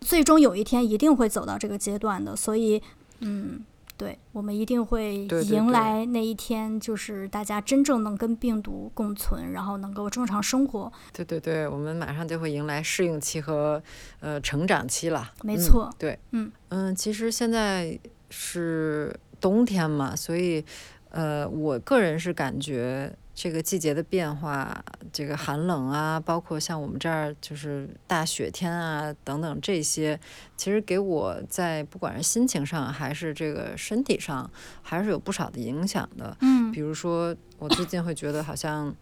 [0.02, 2.36] 最终有一天一定会走到这个阶段的。
[2.36, 2.82] 所以，
[3.20, 3.62] 嗯。
[4.00, 10.90] 对我们一定会迎来那一天，就是大家真正能跟病毒共存，然后能够正常生活。
[11.12, 13.84] 对对对，我们马上就会迎来适应期和
[14.22, 15.34] 呃成长期了。
[15.44, 20.64] 没错，对，嗯嗯，其实现在是冬天嘛，所以
[21.10, 23.14] 呃，我个人是感觉。
[23.42, 30.20] 这个季节的变化，这个寒冷啊，包括像我们这儿就是大雪天啊等等这些，
[30.58, 36.36] 其实给我在不管是心情上还是这个身体上，还是有不少的影响的。
[36.42, 38.94] 嗯，比如说我最近会觉得好像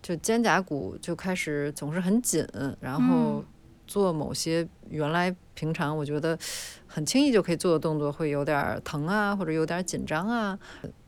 [0.00, 2.46] 就肩胛骨就开始总是很紧，
[2.78, 3.44] 然后
[3.88, 6.38] 做某些原来平常我觉得
[6.86, 10.56] 很轻易就可以做的动作会有点疼啊，或者有点紧张啊。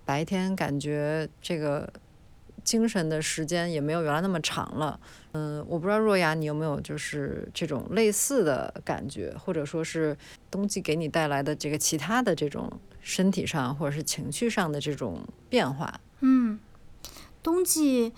[0.04, 1.88] 白天感觉这个。
[2.64, 4.98] 精神的时间也没有原来那么长了，
[5.32, 10.16] 嗯，我不知道若雅你有没有就是这种类似的感觉，或者说是
[10.50, 16.00] 冬季给你带来的这个其他的这种身体上或者是情绪上的这种变化？
[16.20, 16.58] 嗯，
[17.42, 18.12] 冬季，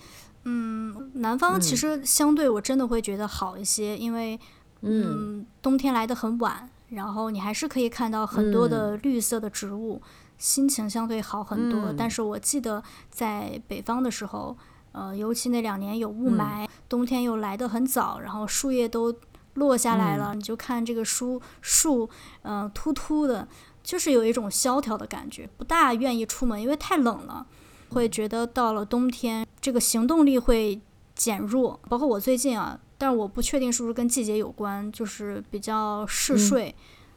[0.45, 4.39] 嗯，南方其实相对我真的会觉得好一些，因为
[4.81, 10.01] 嗯，冬天来的很晚，然后你还是可以看到很多的绿色的植物。
[10.37, 14.55] 心情相对好很多，但是我记得在北方的时候，
[14.91, 19.13] 呃，尤其那两年有雾霾，冬天又来得很早，然后树叶都
[19.55, 22.07] 落下来了，你就看这个树树，
[22.43, 23.47] 嗯，秃秃的，
[23.81, 27.47] 就是有一种萧条的感觉，不大愿意出门，因为太冷了，
[27.89, 30.79] 会觉得到了冬天，这个行动力会
[31.15, 31.79] 减弱。
[31.89, 36.75] 包括我最近啊，但是我不确定是不是跟季节有关，就是比较嗜睡，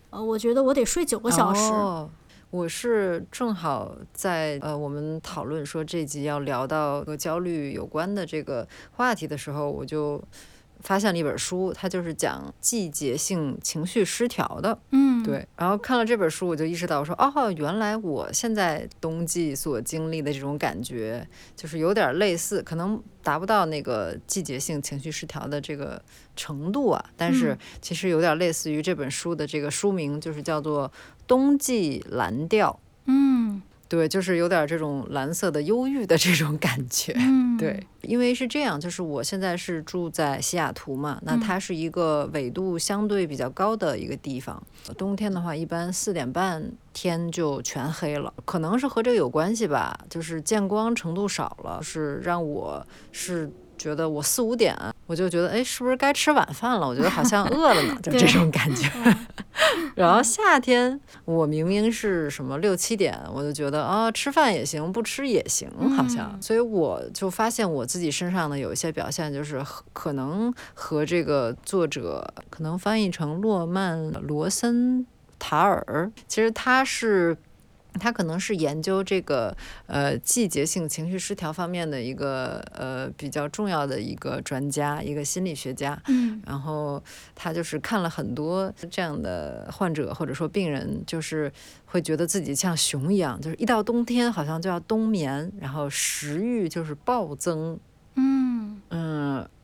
[0.08, 1.70] 呃，我觉得我得睡九个小时。
[2.50, 10.20] 我是正好在呃，我们讨论说这集要聊到和焦虑有关的这个话题的时候，我就
[10.82, 14.78] 发现了一本书，它就是讲季节性情绪失调的。
[14.90, 15.46] 嗯，对。
[15.56, 26.02] 然后看了这本书，我就意识到，我说哦，原来我现在冬季所经历的这种感觉，就是有点类似，可能达不到那个季节性情绪失调的这个
[26.34, 30.88] 程度啊，但是其实有点类似于这本书的这个书名，就是叫做
[31.26, 32.72] 《冬季蓝调》。
[33.06, 33.62] 嗯。
[33.90, 37.12] 对，就是有点这种蓝色的忧郁的这种感觉。
[37.16, 44.62] 嗯， 对，因为是这样，就是我现在是住在西雅图嘛，那它是一个纬度相对比较高的一个地方。
[44.96, 53.50] 冬天的话，一般四点半天就全黑了，可能是和这个有关系吧，就是见光程度少了，是让我是。
[53.80, 54.76] 觉得我四五点
[55.06, 56.86] 我就觉得哎，是不是该吃晚饭了？
[56.86, 58.86] 我觉得好像 饿了呢，就这种感觉。
[59.96, 65.66] 然后夏天我明明是什么六七点，我就觉得啊，吃饭也行，不吃也行，
[65.96, 66.36] 好像。
[66.42, 69.64] 所以我就发现我自己身上的有一些表现，就是
[69.94, 75.06] 可能和这个作者可能翻译成诺曼罗森
[75.38, 77.34] 塔尔，其实他是。
[77.98, 86.00] 他可能是研究这个呃季节性情绪失调方面的一个呃比较重要的一个专家，一个心理学家。
[86.08, 87.02] 嗯，然后
[87.34, 91.52] 他就是看了很多这样的患者或者说病人，就是
[91.86, 97.78] 会觉得自己像熊一样，就是一到冬天好像就要冬眠，然后食欲就是暴增。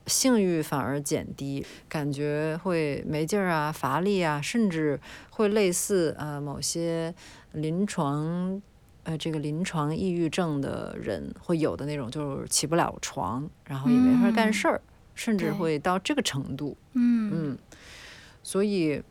[0.06, 5.00] 性欲反而减低，感觉会没劲儿啊、乏力啊，甚至
[5.30, 7.12] 会类似呃某些
[7.52, 8.62] 临床
[9.02, 14.80] 呃这个临床抑郁症的人会有的那种，就是起不了床，然后也没法干事儿，
[15.14, 16.76] 甚至会到这个程度。
[16.92, 17.58] 嗯嗯，
[18.42, 19.02] 所以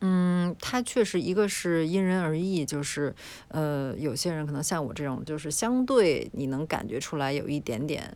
[0.00, 3.14] 嗯，它确实一个是因人而异，就是
[3.48, 8.14] 呃有些人可能像我这种，就是相对你能感觉出来有一点点。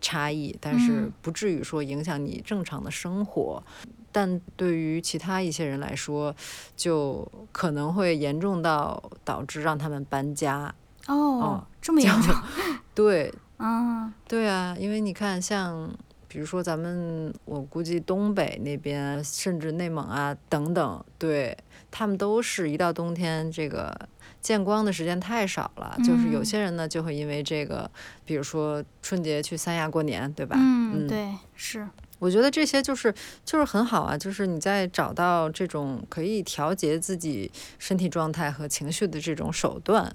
[0.00, 3.62] 差异，但是不至于说影响你正常的生活。
[4.10, 6.34] 但对于其他一些人来说，
[6.74, 10.74] 就可能会严重到导致让他们搬家。
[11.06, 12.34] 哦，这么严重？
[12.94, 15.90] 对， 啊，对啊，因为你看，像
[16.26, 21.56] 比如说咱们，我估计东北那边，甚至内蒙啊等等，对
[21.90, 24.08] 他们都是一到冬天这个。
[24.40, 27.90] 见光的时间太少了，就是有些人呢就会因为这个，
[28.24, 30.56] 比如说春节去三亚过年，对吧？
[30.58, 31.86] 嗯，对，是。
[32.20, 33.14] 我觉得这些就是
[33.44, 40.12] 就是很好啊，就是你在找到这种可以调节自己身体状态和情绪的这种手段。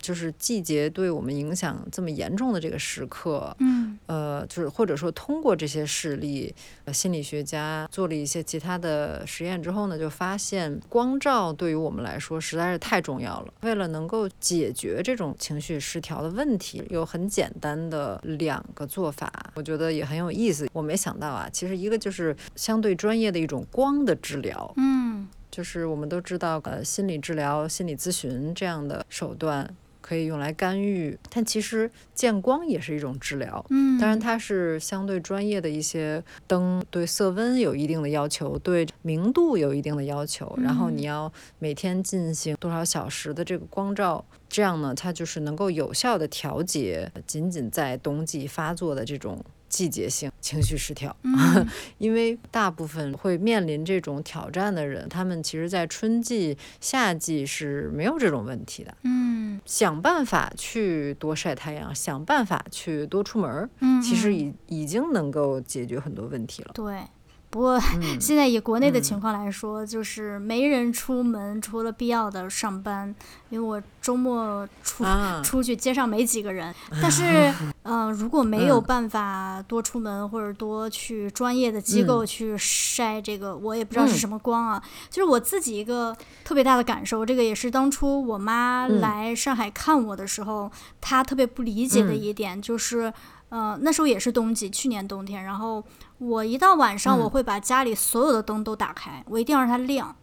[0.00, 6.54] 就是季节对我们影响这么严重的这个时刻，嗯，呃，就是或者说通过这些事例，
[6.92, 13.52] 心理学家做了一些其他的实验之后呢，就发现光照对于我们来说实在是太重要了。
[13.62, 20.68] 为了能够解决这种情绪失调的问题，有很简单的两个做法，我觉得也很有意思。
[20.72, 29.68] 我没想到啊，其实一个就是相对专业的一种光的治疗，嗯，就是我们都知道，呃，心理治疗、心理咨询这样的手段。
[30.08, 33.62] 可以用来干预，但其实见光也是一种治疗。
[33.68, 40.58] 嗯，当然它是相对专业的一些灯，对色温有一定的要求，对明度有一定的要求。
[40.62, 49.44] 然后你要每天进行多少小时的这个光照，这样呢，它就是能够有效的调节仅仅在冬季发作的这种。
[49.68, 51.14] 季节性情绪失调，
[51.98, 58.94] 因为大部分会面临这种挑战的人，他们其实，在春季、夏季是没有这种问题的。
[59.02, 63.68] 嗯，想办法去多晒太阳，想办法去多出门，
[64.02, 66.70] 其实已已经能够解决很多问题了。
[66.74, 67.02] 对。
[67.50, 67.80] 不过
[68.20, 73.14] 现在以国内的情况来说，就是没人出门，除了必要的上班。
[73.50, 75.02] 因为我周末出
[75.42, 76.74] 出去，街上没几个人。
[77.00, 77.50] 但是，
[77.84, 84.82] 嗯，如果没有办法多出门，或者多去专业的机构去晒这个，我也不知道是什么光啊。
[85.08, 90.70] 就是我自己一个特别大的感受，这个也是当初我妈来上海看我的时候，
[91.00, 93.10] 她特别不理解的一点，就是，
[93.48, 95.84] 呃，那时候也是冬季，去年冬天，然后。
[96.20, 100.16] 我一到晚上，我会把家里所有的灯都打开，我一定要让它亮。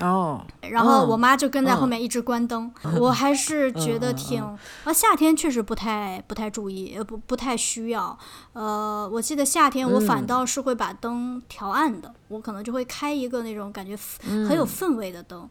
[0.00, 0.44] 哦。
[0.60, 2.68] 然后我妈就跟在后面一直关灯。
[2.98, 4.42] 我还是觉得挺……
[4.82, 8.18] 啊，夏天确实不太不太注意，呃，不不太需要。
[8.54, 13.96] 呃，我记得夏天我反倒是会把灯调暗的，我可能就会开一个那种感觉
[14.48, 15.48] 很有氛围的灯。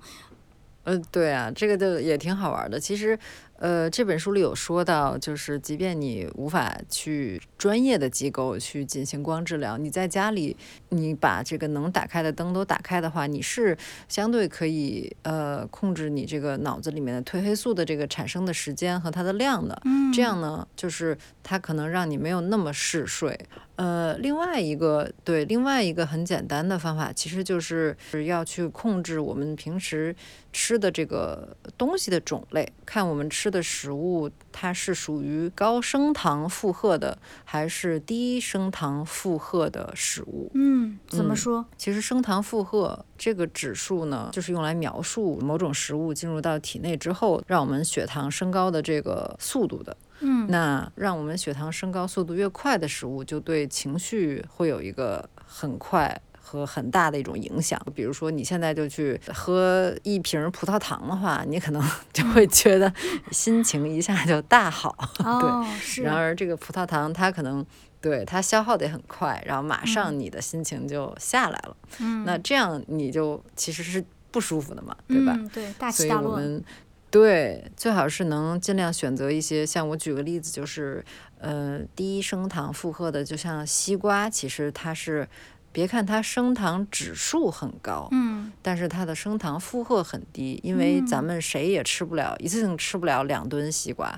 [0.84, 2.78] 嗯，对啊，这个就也挺好玩的。
[2.78, 3.17] 其实，
[3.57, 10.55] 呃，这本书里有说到，就是即便你无法去专业的机构去进行光治疗，你在家里，
[10.89, 13.77] 你把这个能打开的灯都打开的话，你是
[14.09, 19.81] 相对可以呃控制你这个脑子里面的褪黑素的这个产生的时间和它的量的。
[19.85, 23.39] 嗯，这样呢，就是它可能让你没有那么嗜睡。
[23.77, 27.95] 呃，另外一个对，另外一个很简单的方法，其实就是
[28.25, 30.15] 要去控制我们平时
[30.53, 40.51] 吃的这个东西的种类，看我们吃的食物它是属于高升糖负荷的还是低升糖负荷的食物。
[40.53, 41.65] 嗯，怎么说？
[41.77, 49.95] 其实升糖负荷这个指数呢，就是用来描述某种食物进入到体内之后，让我们血糖升高的这个速度的。
[50.21, 57.81] 嗯，那让我们血糖升高速度越快的食物，就对情绪会有一个很快和很大的一种影响。
[57.95, 61.83] 比如说，你现在就去喝一瓶葡萄糖的话，你可能
[62.13, 62.93] 就会觉得
[63.31, 64.95] 心情一下就大好。
[65.19, 66.03] 哦， 是。
[66.03, 67.65] 然而，这个葡萄糖它可能
[67.99, 71.75] 对它消耗的也很快，然后马上你的心情就下来了。
[71.99, 75.35] 嗯，那这样你就其实是不舒服的嘛，对吧？
[75.51, 76.39] 对，大起大落。
[77.11, 81.01] 对，最好是能尽量选择一些，像我举个例子，就是，
[81.39, 85.25] 呃，低升糖负荷的，就像西瓜，其实它是，
[85.76, 94.17] 别看它升糖指数很高，嗯，但是它的升糖负荷很低，因为咱们谁也吃不了，一次性吃不了两吨西瓜。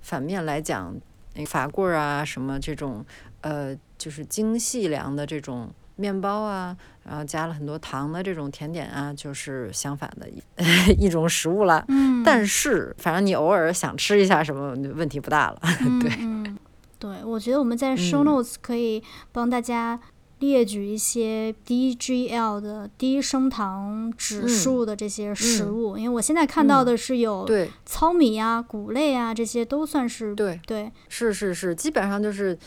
[0.00, 0.92] 反面来讲，
[1.36, 3.06] 那法棍儿啊，什么这种，
[3.42, 5.72] 呃，就是精细粮的这种。
[5.96, 6.74] 面包啊，
[7.04, 10.42] 然后加了很多糖的这种甜点啊，就是相反的一
[11.04, 11.84] 一种食物了。
[11.88, 15.60] 嗯，但是反正你偶尔想吃一下什么，问题不大了。
[16.00, 16.58] 对，嗯，
[16.98, 20.00] 对，我觉得我们在 show notes 可以帮大家
[20.40, 32.58] 列举一些低 GL 的低升糖指数的这些食物，因为我现在看到的是有对糙米啊、谷类啊，这些都算是对对，是是是，基本上就是。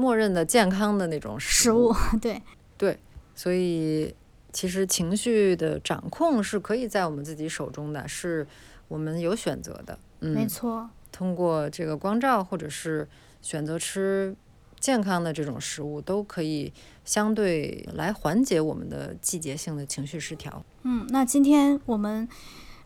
[0.00, 2.40] 默认的健康的那种食物， 对
[2.76, 2.96] 对，
[3.34, 4.14] 所以
[4.52, 8.46] 其实情绪的掌控是可以在我们自己手中的，是
[8.86, 9.98] 我们有选择的。
[10.20, 10.88] 嗯，没错。
[11.10, 13.08] 通过这个光照，或者是
[13.42, 14.32] 选择吃
[14.80, 16.72] 健康的这种食物，都可以
[17.04, 20.64] 相对来缓解我们的季节性的情绪失调。
[20.82, 22.28] 嗯，那今天我们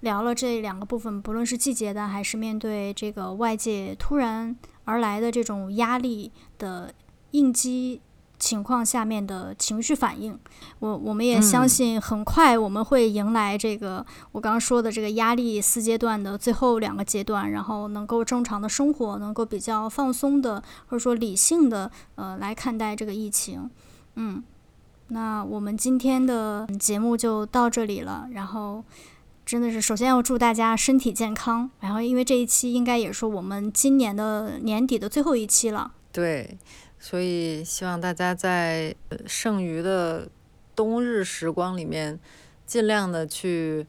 [0.01, 6.93] 聊了这两个部分，不论是季节的，还是面对这个外界突然而来的这种压力的。
[7.35, 7.99] 应激
[8.43, 10.37] 情况下面的情绪反应，
[10.81, 23.71] 我我们也相信很快我们会迎来这个我刚刚说的这个压力四阶段的最后两个阶段，然后能够正常的生活，能够比较放松的或者说理性的呃来看待这个疫情。
[24.17, 24.43] 嗯，
[25.09, 28.27] 那我们今天的节目就到这里了。
[28.33, 28.85] 然后
[29.47, 31.71] 真的是首先要祝大家身体健康。
[31.79, 35.93] 然后因为这一期应该也是我们今年的年底的最后一期了。
[36.11, 36.59] 对。
[37.05, 38.95] 所以，希望大家在
[39.27, 40.29] 剩余的
[40.77, 42.17] 冬日时光里面，
[42.65, 43.85] 尽量的去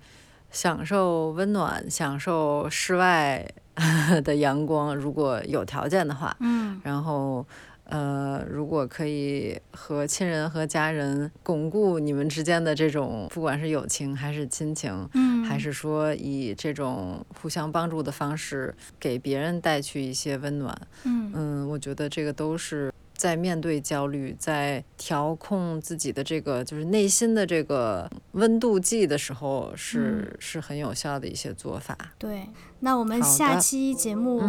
[0.50, 3.48] 享受温暖，享受室外
[4.26, 6.36] 的阳光，如果有条件的话。
[6.40, 6.82] 嗯。
[6.84, 7.46] 然后，
[7.84, 22.92] 呃，如果可以和亲人和家人巩固你们之间的这种，不管是友情还是亲情，嗯，还是说以这种互相帮助的方式给别人带去一些温暖，嗯嗯，我觉得这个都是。
[23.16, 31.98] 在面对焦虑，在调控自己的这个就是内心的这个温度计的时候，是是很有效的一些做法。
[32.18, 32.50] 对，
[32.80, 34.42] 那我们下期节目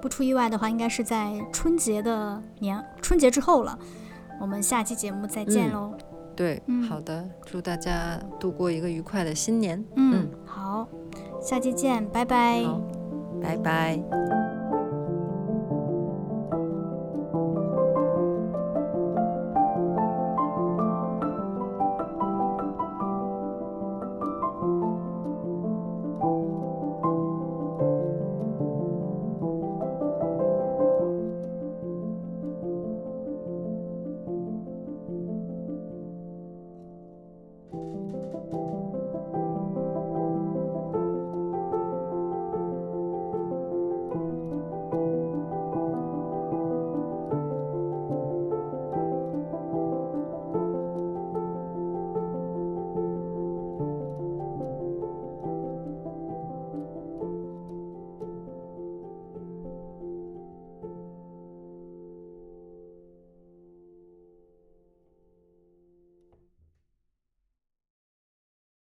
[0.00, 3.78] 不出意外的话，应该是在春节的年春节之后了。
[4.40, 5.92] 我们下期节目再见喽。
[6.34, 9.84] 对，好的，祝大家度过一个愉快的新年。
[9.96, 10.88] 嗯，好，
[11.42, 12.64] 下期见，拜拜，
[13.42, 14.39] 拜拜。